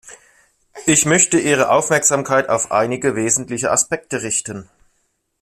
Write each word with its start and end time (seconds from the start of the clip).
Ich 0.87 1.05
möchte 1.05 1.37
Ihre 1.39 1.69
Aufmerksamkeit 1.69 2.49
auf 2.49 2.71
einige 2.71 3.15
wesentliche 3.15 3.69
Aspekte 3.69 4.23
richten. 4.23 4.67